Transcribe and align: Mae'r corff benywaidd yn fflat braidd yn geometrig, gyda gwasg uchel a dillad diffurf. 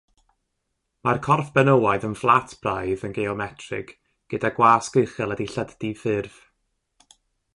Mae'r 1.07 1.19
corff 1.27 1.49
benywaidd 1.57 2.07
yn 2.09 2.15
fflat 2.21 2.55
braidd 2.63 3.03
yn 3.09 3.13
geometrig, 3.19 3.93
gyda 4.35 4.51
gwasg 4.61 4.99
uchel 5.05 5.35
a 5.37 5.41
dillad 5.43 5.77
diffurf. 5.85 6.43